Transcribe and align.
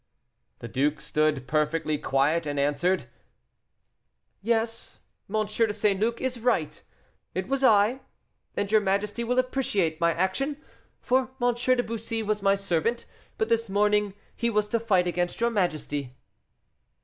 The 0.61 0.67
duke 0.67 0.99
stood 0.99 1.47
perfectly 1.47 1.99
quiet 1.99 2.47
and 2.47 2.59
answered, 2.59 3.05
"Yes, 4.41 5.01
M. 5.29 5.45
de 5.45 5.71
St. 5.73 5.99
Luc 5.99 6.19
is 6.19 6.39
right; 6.39 6.81
it 7.35 7.47
was 7.47 7.63
I, 7.63 7.99
and 8.57 8.71
your 8.71 8.81
majesty 8.81 9.23
will 9.23 9.37
appreciate 9.37 10.01
my 10.01 10.11
action, 10.11 10.57
for 11.01 11.29
M. 11.39 11.53
de 11.53 11.83
Bussy 11.83 12.23
was 12.23 12.41
my 12.41 12.55
servant; 12.55 13.05
but 13.37 13.47
this 13.47 13.69
morning 13.69 14.15
he 14.35 14.49
was 14.49 14.67
to 14.69 14.79
fight 14.79 15.05
against 15.05 15.39
your 15.39 15.51
majesty." 15.51 16.15